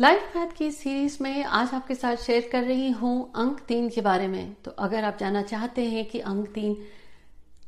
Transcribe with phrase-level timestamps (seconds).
[0.00, 4.00] Life math की series में आज आपके साथ शेयर कर रही हूँ अंक तीन के
[4.00, 6.74] बारे में। तो अगर आप जानना चाहते हैं कि अंक तीन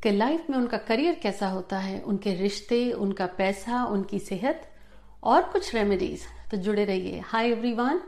[0.03, 4.69] के लाइफ में उनका करियर कैसा होता है, उनके रिश्ते, उनका पैसा, उनकी सेहत
[5.23, 8.01] और कुछ रेमेडीज तो जुड़े रहिए। Hi everyone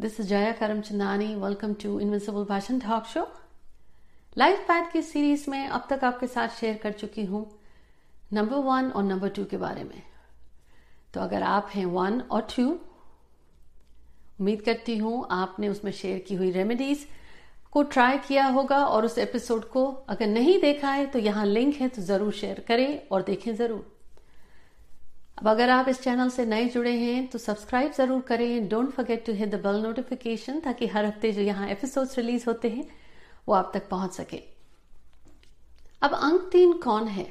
[0.00, 3.26] this is Jaya Karamchandani welcome to invisible भाषण टॉक शो
[4.36, 7.44] लाइफ पैथ की सीरीज़ में अब तक आपके साथ शेयर कर चुकी हूँ
[8.32, 10.02] नंबर वन और नंबर टू के बारे में।
[11.14, 12.78] तो अगर आप हैं वन और टू
[14.40, 17.06] उम्मीद करती हूँ आपने उसमें शेयर की हुई रेमेडीज
[17.72, 21.74] को ट्राई किया होगा और उस एपिसोड को अगर नहीं देखा है तो यहाँ लिंक
[21.76, 23.86] है तो ज़रूर शेयर करें और देखें ज़रूर।
[25.38, 29.24] अब अगर आप इस चैनल से नए जुड़े हैं तो सब्सक्राइब ज़रूर करें। Don't forget
[29.26, 32.86] to hit the bell notification ताकि हर हफ़्ते जो यहाँ एपिसोड्स रिलीज़ होते हैं,
[33.48, 34.42] वो आप तक पहुँच सके।
[36.02, 37.26] अब अंक तीन कौन है?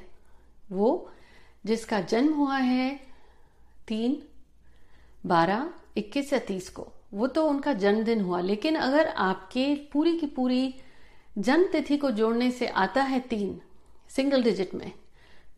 [0.72, 1.10] वो
[1.66, 2.90] जिसका जन्म हुआ है
[3.88, 4.22] तीन,
[5.26, 10.28] बारह इक्कीस या तीस को। वो तो उनका जन्मदिन हुआ, लेकिन अगर आपके पूरी की
[10.28, 10.74] पूरी
[11.38, 13.60] जन्म तिथि को जोड़ने से आता है तीन
[14.10, 14.92] सिंगल डिजिट में,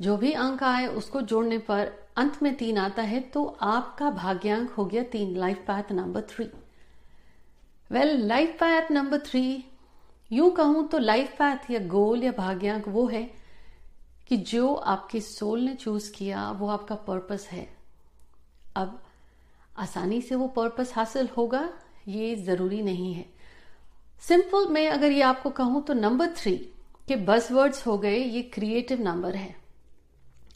[0.02, 4.70] जो भी अंक आए उसको जोड़ने पर अंत में तीन आता है तो आपका भाग्यांक
[4.70, 6.50] हो गया तीन life path number three
[7.92, 9.44] well life path number three
[10.32, 13.24] यूँ कहूँ तो लाइफ पैथ या गोल या भाग्यांक वो है
[14.28, 17.68] कि जो आपके सोल ने चूज़ किया, वो आपका पर्पस है।
[18.76, 19.02] अब
[19.76, 21.70] आसानी से वो पर्पस हासिल होगा,
[22.08, 23.26] ये ज़रूरी नहीं है।
[24.22, 26.56] सिंपल मैं अगर ये आपको कहूँ तो नंबर थ्री
[27.08, 29.56] के बस वर्ड्स हो गए, ये क्रिएटिव नंबर है।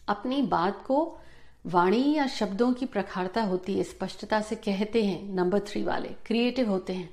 [0.07, 1.17] अपनी बात को
[1.66, 6.69] वाणी या शब्दों की प्रखारता होती है, स्पष्टता से कहते हैं नंबर थ्री वाले क्रिएटिव
[6.69, 7.09] होते हैं।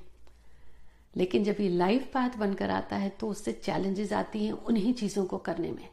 [1.17, 5.25] लेकिन जब ये लाइफ पाथ बनकर आता है तो उससे चैलेंजेस आती हैं उन्हीं चीज़ों
[5.25, 5.87] को करने में।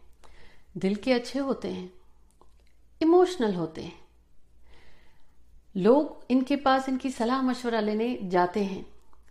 [0.77, 1.93] दिल के अच्छे होते हैं
[3.01, 3.99] इमोशनल होते हैं।
[5.77, 8.87] लोग इनके पास इनकी सलाह मशवरा लेने जाते हैं।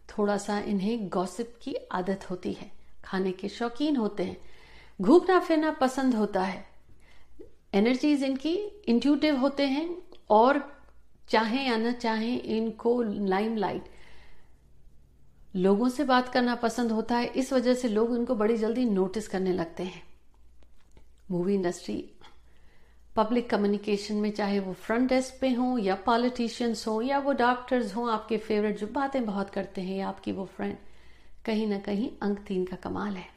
[0.10, 2.72] थोड़ा सा इन्हें गॉसिप की आदत होती है।
[3.04, 4.38] खाने के शौकीन होते हैं।
[5.02, 6.66] घूमना फिरना पसंद होता है।
[7.74, 8.56] एनर्जीज इनकी
[8.88, 9.98] इंट्यूटिव होते हैं
[10.30, 10.80] और
[11.30, 13.84] चाहे या न चाहे इनको लाइमलाइट
[15.56, 19.28] लोगों से बात करना पसंद होता है। इस वजह से लोग इनको बड़ी जल्दी नोटिस
[19.28, 20.04] करने लगते हैं।
[21.32, 22.12] मूवी इंडस्ट्री
[23.20, 27.96] पब्लिक कम्युनिकेशन में, चाहे वो फ्रंट डेस्क पे हों या पॉलिटिशियंस हों या वो डॉक्टर्स
[27.96, 30.76] हों, आपके फेवरेट जो बातें बहुत करते हैं या आपकी वो फ्रेंड
[31.46, 33.28] कहीं ना कहीं अंक तीन का कमाल है।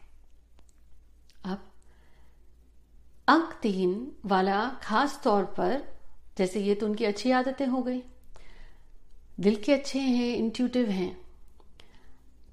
[1.45, 1.59] अब,
[3.29, 5.83] अंक तीन वाला खास तौर पर,
[6.39, 8.03] जैसे ये तो उनकी अच्छी आदतें हो गई।
[9.41, 11.17] दिल के अच्छे हैं इंट्यूटिव हैं।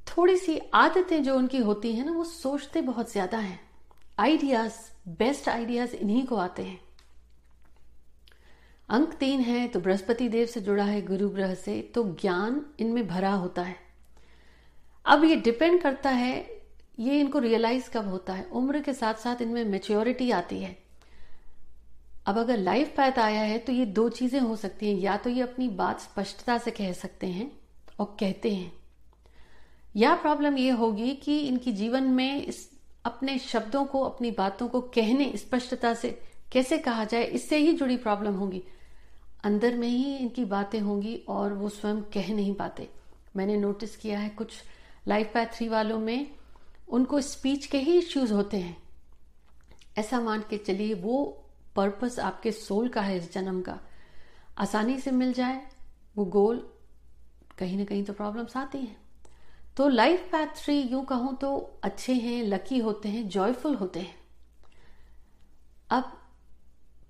[0.07, 3.59] थोड़ी सी आदतें जो उनकी होती हैं ना, वो सोचते बहुत ज़्यादा हैं।
[4.19, 4.73] आइडियाज़
[5.09, 6.79] बेस्ट आइडियाज़ इन्हीं को आते हैं।
[8.89, 13.07] अंक तीन है तो बृहस्पति देव से जुड़ा है गुरु ग्रह से तो ज्ञान इनमें
[13.07, 13.75] भरा होता है।
[15.05, 16.61] अब ये डिपेंड करता है,
[17.00, 18.44] ये इनको रियलाइज़ कब होता है?
[18.45, 20.77] उम्र के साथ साथ इनमें मेच्योरिटी आती है।
[22.25, 25.29] अब अगर लाइफ पैथ आया है तो ये दो चीज़ें हो सकती हैं। या तो
[25.29, 27.51] ये अपनी बात स्पष्टता से कह सकते हैं
[28.00, 28.71] और कहते हैं।
[29.95, 32.69] या प्रॉब्लम ये होगी कि इनकी जीवन में इस
[33.06, 36.09] अपने शब्दों को, अपनी बातों को कहने स्पष्टता से
[36.51, 38.63] कैसे कहा जाए, इससे ही जुड़ी प्रॉब्लम होगी।
[39.44, 42.89] अंदर में ही इनकी बातें होंगी और वो स्वयं कह नहीं पाते।
[43.35, 44.63] मैंने नोटिस किया है कुछ
[45.07, 46.31] लाइफ पैथ थ्री वालों में
[46.89, 48.77] उनको स्पीच के ही इश्यूज़ होते हैं।
[49.97, 51.44] ऐसा मान के चलिए वो
[51.75, 53.79] पर्पस आपके सोल का है इस जन्म का।
[54.57, 55.61] आसानी से मिल जाए,
[56.17, 56.69] वो गोल
[57.57, 58.97] कहीं ना कहीं तो प्रॉब्लम्स आती हैं।
[59.77, 64.16] तो लाइफ पैथ थ्री यूँ कहूँ तो अच्छे हैं लकी होते हैं जॉयफुल होते हैं।
[65.89, 66.11] अब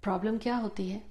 [0.03, 1.09] प्रॉब्लम क्या होती है?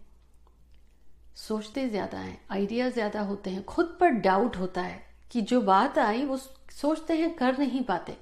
[1.39, 5.01] सोचते ज़्यादा हैं आइडिया ज़्यादा होते हैं, खुद पर डाउट होता है
[5.31, 8.17] कि जो बात आई वो सोचते हैं, कर नहीं पाते।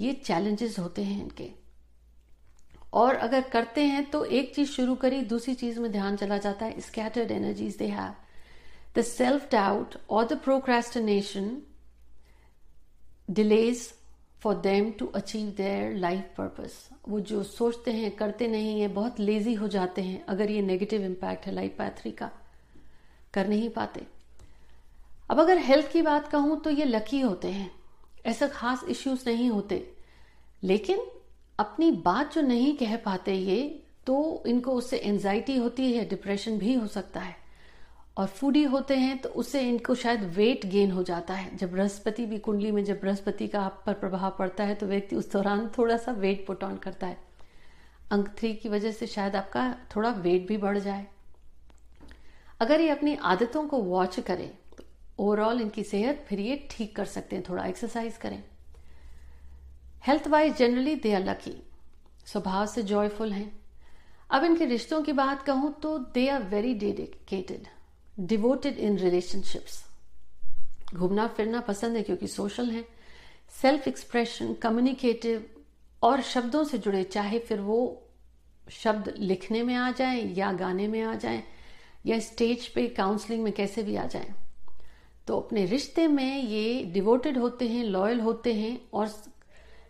[0.00, 1.50] ये चैलेंजेस होते हैं इनके।
[2.92, 6.66] और अगर करते हैं तो एक चीज़ शुरू करी, दूसरी चीज़ में ध्यान चला जाता
[6.66, 8.14] है scattered energies they have
[8.96, 11.56] the self doubt और the procrastination
[13.30, 13.92] delays
[14.40, 19.20] for them to achieve their life purpose वो जो सोचते हैं, करते नहीं है, बहुत
[19.20, 22.30] लेजी हो जाते हैं, अगर ये नेगेटिव इम्पैक्ट है लाइफ पैथरी का।
[23.34, 24.06] कर नहीं पाते।
[25.30, 27.70] अब अगर हेल्थ की बात कहूँ तो ये लकी होते हैं।
[28.26, 29.92] ऐसा खास इश्यूज़ नहीं होते।
[30.62, 31.06] लेकिन
[31.58, 36.74] अपनी बात जो नहीं कह पाते ये तो इनको उससे एंजाइटी होती है डिप्रेशन भी
[36.74, 37.36] हो सकता है।
[38.16, 42.26] और फूडी होते हैं तो उससे इनको शायद वेट गेन हो जाता है। जब बृहस्पति
[42.26, 45.66] भी कुंडली में, जब बृहस्पति का आप पर प्रभाव पड़ता है तो व्यक्ति उस दौरान
[45.78, 47.18] थोड़ा सा वेट पुट ऑन करता है।
[48.12, 51.06] अंक थ्री की वजह से शायद आपका थोड़ा वेट भी बढ़ जाए।
[52.60, 54.84] अगर ये अपनी आदतों को वॉच करें तो
[55.18, 58.42] ओवरऑल इनकी सेहत फिर ये ठीक कर सकते हैं, थोड़ा एक्सरसाइज करें।
[60.04, 61.56] Health wise generally they are lucky
[62.26, 63.52] स्वभाव से जॉयफुल हैं।
[64.30, 67.66] अब इनके रिश्तों की बात कहूँ तो they are very dedicated
[68.20, 69.84] devoted in relationships
[70.94, 72.84] घूमना, फिरना पसंद है क्योंकि सोशल है।
[73.62, 75.44] सेल्फ एक्सप्रेशन कम्युनिकेटिव
[76.02, 78.06] और शब्दों से जुड़े, चाहे फिर वो
[78.72, 81.42] शब्द लिखने में आ जाए या गाने में आ जाए
[82.06, 84.34] या स्टेज पे काउंसलिंग में कैसे भी आ जाए।
[85.26, 89.10] तो अपने रिश्ते में ये डिवोटेड होते हैं लॉयल होते हैं और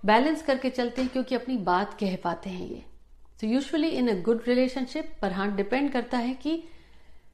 [0.05, 2.83] बैलेंस करके चलते हैं क्योंकि अपनी बात कह पाते हैं ये।
[3.41, 6.63] तो usually in a good relationship पर हाँ डिपेंड करता है कि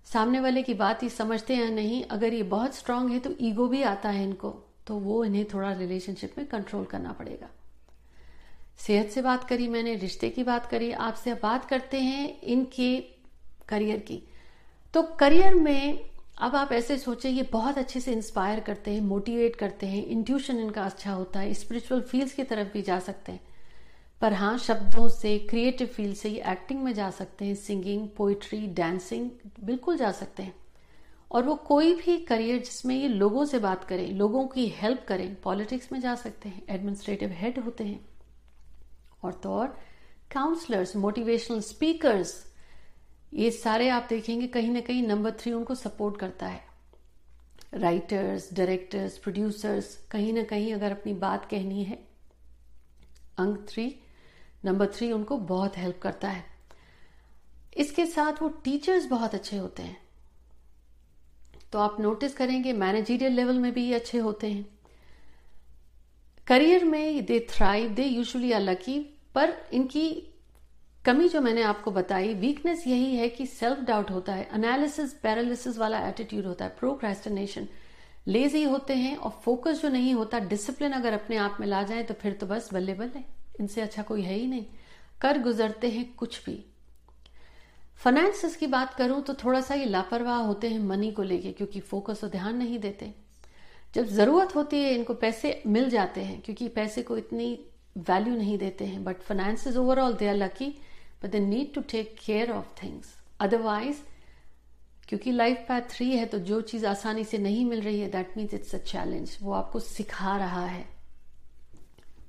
[0.07, 3.67] सामने वाले की बात ही समझते हैं, नहीं, अगर ये बहुत स्ट्रांग है तो ईगो
[3.69, 4.55] भी आता है इनको
[4.87, 7.49] तो वो इन्हें थोड़ा रिलेशनशिप में कंट्रोल करना पड़ेगा।
[8.79, 12.99] सेहत से बात करी मैंने, रिश्ते की बात करी, आपसे बात करते हैं इनके
[13.69, 14.23] करियर की।
[14.95, 19.57] तो करियर में अब आप ऐसे सोचें, ये बहुत अच्छे से इंस्पायर करते हैं मोटिवेट
[19.57, 23.41] करते हैं इंट्यूशन इनका अच्छा होता है स्पिरिचुअल फील्ड्स की तरफ़ भी जा सकते हैं।
[24.21, 28.67] पर हाँ शब्दों से क्रिएटिव फ़ील्ड से ये एक्टिंग में जा सकते हैं सिंगिंग पोइट्री
[28.67, 29.31] डांसिंग
[29.65, 30.55] बिल्कुल जा सकते हैं।
[31.31, 35.35] और वो कोई भी करियर जिसमें ये लोगों से बात करें, लोगों की हेल्प करें
[35.35, 38.01] पॉलिटिक्स में जा सकते हैं एडमिनिस्ट्रेटिव हेड होते हैं।
[39.25, 39.67] और तो और
[40.33, 42.35] काउंसलर्स मोटिवेशनल स्पीकर्स
[43.35, 46.65] ये सारे आप देखेंगे कहीं ना कहीं नंबर थ्री उनको सपोर्ट करता है।
[47.75, 51.99] राइटर्स डायरेक्टर्स प्रोड्यूसर्स कहीं ना कहीं अगर अपनी बात कहनी है,
[53.39, 53.89] अंक थ्री
[54.67, 56.45] नंबर थ्री उनको बहुत हेल्प करता है।
[57.77, 59.97] इसके साथ वो टीचर्स बहुत अच्छे होते हैं।
[61.73, 64.65] तो आप नोटिस करेंगे मैनेजीरियल लेवल में भी ये अच्छे होते हैं।
[66.47, 68.99] करियर में they thrive they usually are lucky
[69.35, 70.09] पर इनकी
[71.05, 75.79] कमी जो मैंने आपको बताई वीकनेस यही है कि सेल्फ डाउट होता है एनालिसिस पैरालिसिस
[75.79, 77.69] वाला एटीट्यूड होता है प्रोक्रेस्टिनेशन
[78.29, 82.03] लेजी होते हैं और फोकस जो नहीं होता डिसिप्लिन अगर अपने आप में ला जाए
[82.03, 83.21] तो फिर तो बस बल्ले बल्ले
[83.61, 84.65] इनसे अच्छा कोई है ही नहीं।
[85.21, 86.65] कर गुजरते हैं कुछ भी।
[88.01, 91.81] फाइनेंसिस की बात करूँ तो थोड़ा सा ये लापरवाह होते हैं मनी को लेके, क्योंकि
[91.81, 93.13] फोकस और ध्यान नहीं देते।
[93.95, 97.59] जब ज़रूरत होती है, इनको पैसे मिल जाते हैं, क्योंकि पैसे को इतनी
[97.99, 100.69] वैल्यू नहीं देते हैं। But finance overall they are lucky
[101.23, 103.97] but they need to take care of things otherwise
[105.09, 108.37] क्योंकि लाइफ पैथ थ्री है तो जो चीज़ आसानी से नहीं मिल रही है that
[108.37, 110.85] means it's a challenge वो आपको सिखा रहा है।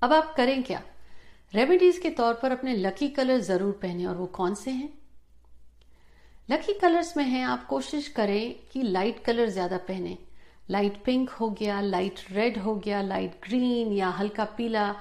[0.02, 0.82] अब आप करें क्या?
[1.54, 4.90] रेमेडीज के तौर पर अपने लकी कलर ज़रूर पहने, और वो कौन से हैं?
[6.50, 10.18] लकी कलर्स में है, आप कोशिश करें कि लाइट कलर ज़्यादा पहने।
[10.70, 14.96] लाइट पिंक हो गया लाइट रेड हो गया लाइट ग्रीन या हल्का पीला,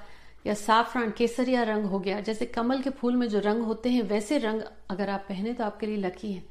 [0.46, 4.02] या साफरान केसरिया रंग हो गया। जैसे कमल के फूल में जो रंग होते हैं,
[4.04, 6.42] वैसे रंग अगर आप पहने तो आपके लिए लकी है।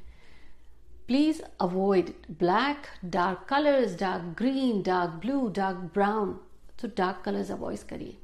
[1.06, 6.38] Please avoid black dark colours dark green dark blue dark brown
[6.80, 8.16] तो डार्क कलर्स अवॉइड करिए।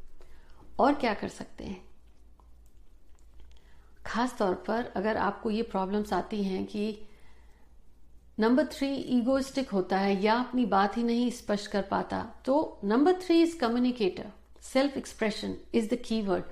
[0.83, 1.81] और क्या कर सकते हैं?
[4.07, 7.09] खास तौर पर अगर आपको ये प्रॉब्लम्स आती हैं कि
[8.39, 13.13] नंबर थ्री ईगोइस्टिक होता है या अपनी बात ही नहीं स्पष्ट कर पाता तो number
[13.13, 14.31] three is communicator
[14.63, 16.45] self expression is the key word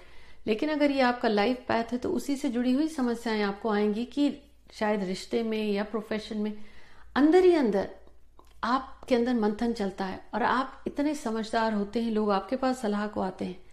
[0.47, 4.05] लेकिन अगर ये आपका लाइफ पैथ है तो उसी से जुड़ी हुई समस्याएँ आपको आएँगी
[4.05, 4.43] कि
[4.73, 6.53] शायद रिश्ते में या प्रोफेशन में
[7.17, 7.91] अंदर ही अंदर
[8.65, 13.07] आपके अंदर मंथन चलता है और आप इतने समझदार होते हैं, लोग आपके पास सलाह
[13.07, 13.70] को आते हैं।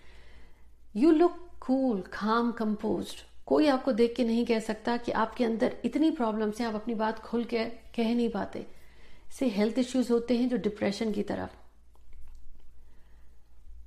[0.98, 3.08] You look cool calm compose
[3.46, 6.94] कोई आपको देख के नहीं कह सकता कि आपके अंदर इतनी प्रॉब्लम्स हैं, आप अपनी
[6.94, 7.64] बात खुल के
[7.96, 8.66] कह नहीं पाते।
[9.40, 11.56] से हेल्थ इश्यूज़ होते हैं जो डिप्रेशन की तरफ़।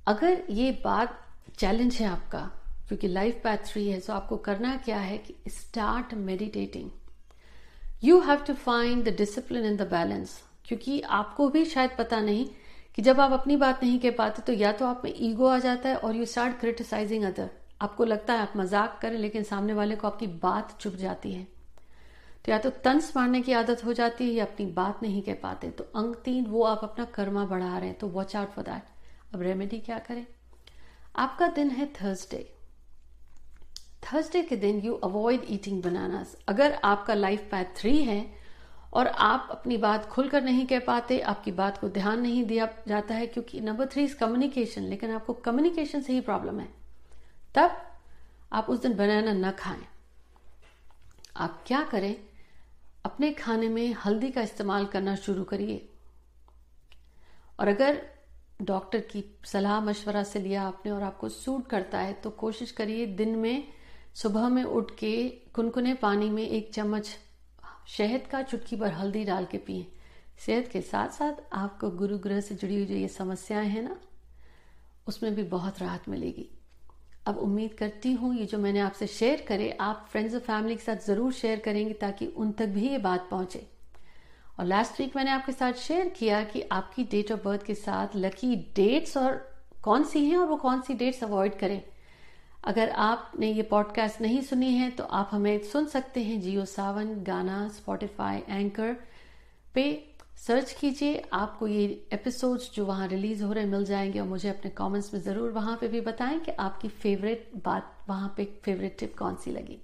[0.07, 1.19] अगर ये बात
[1.57, 2.39] चैलेंज है आपका,
[2.87, 6.89] क्योंकि लाइफ पैथ थ्री है तो आपको करना क्या है कि start meditating
[8.03, 12.45] you have to find the discipline in the balance क्योंकि आपको भी शायद पता नहीं
[12.95, 15.57] कि जब आप अपनी बात नहीं कह पाते तो या तो आप में ईगो आ
[15.59, 17.49] जाता है और यू स्टार्ट क्रिटिसाइजिंग अदर
[17.81, 21.47] आपको लगता है आप मज़ाक करें, लेकिन सामने वाले को आपकी बात चुप जाती है।
[22.45, 25.35] तो या तो तंस मारने की आदत हो जाती है या अपनी बात नहीं कह
[25.43, 28.65] पाते। तो अंक तीन, वो आप अपना कर्मा बढ़ा रहे हैं तो वॉच आउट फॉर
[28.65, 30.25] दैट अब रेमेडी क्या करें?
[31.15, 32.47] आपका दिन है थर्सडे
[34.03, 38.21] थर्सडे के दिन यू अवॉइड ईटिंग बनानास अगर आपका लाइफ पैथ थ्री है
[38.93, 43.15] और आप अपनी बात खुलकर नहीं कह पाते, आपकी बात को ध्यान नहीं दिया जाता
[43.15, 46.67] है, क्योंकि नंबर थ्री इज़ कम्युनिकेशन लेकिन आपको कम्युनिकेशन से ही प्रॉब्लम है।
[47.55, 47.77] तब
[48.53, 49.85] आप उस दिन बनाना न खाएँ।
[51.37, 52.15] आप क्या करें?
[53.05, 55.87] अपने खाने में हल्दी का इस्तेमाल करना शुरू करिए।
[57.59, 58.01] और अगर
[58.61, 63.05] डॉक्टर की सलाह, मशवरा से लिया आपने और आपको सूट करता है तो कोशिश करिए
[63.05, 63.67] दिन में
[64.13, 67.17] सुबह में उठ के कुनकुने पानी में एक चम्मच
[67.87, 69.87] शहद का चुटकी पर हल्दी डाल के पिए।
[70.45, 73.95] सेहत के साथ साथ आपको गुरु ग्रह से जुड़ी हुई जो ये समस्याएँ हैं ना,
[75.07, 76.49] उसमें भी बहुत राहत मिलेगी।
[77.27, 80.83] अब उम्मीद करती हूँ ये जो मैंने आपसे शेयर करे, आप फ्रेंड्स और फैमिली के
[80.83, 83.67] साथ ज़रूर शेयर करेंगे ताकि उन तक भी ये बात पहुँचे।
[84.59, 88.15] और लास्ट वीक मैंने आपके साथ शेयर किया कि आपकी डेट ऑफ़ बर्थ के साथ
[88.15, 89.35] लकी डेट्स और
[89.83, 91.81] कौन सी हैं और वो कौन सी डेट्स अवॉइड करें।
[92.63, 97.23] अगर आपने ये पॉडकास्ट नहीं सुनी है तो आप हमें सुन सकते हैं जियो सावन,
[97.23, 98.95] गाना स्पॉटिफाई एंकर
[99.73, 104.49] पे। सर्च कीजिए, आपको ये एपिसोड्स जो वहाँ रिलीज़ हो रहे मिल जाएँगे और मुझे
[104.49, 108.97] अपने कमेंट्स में ज़रूर वहाँ पे भी बताएँ कि आपकी फेवरेट बात, वहाँ पे फेवरेट
[108.99, 109.79] टिप कौन सी लगी।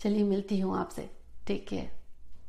[0.00, 1.10] चलिए, मिलती हूँ आपसे।
[1.46, 1.97] Take care